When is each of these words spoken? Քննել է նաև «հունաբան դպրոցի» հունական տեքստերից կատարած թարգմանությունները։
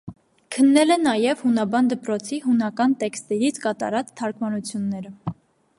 Քննել 0.53 0.93
է 0.95 0.95
նաև 1.01 1.43
«հունաբան 1.47 1.91
դպրոցի» 1.91 2.39
հունական 2.47 2.97
տեքստերից 3.05 3.61
կատարած 3.67 4.13
թարգմանությունները։ 4.23 5.15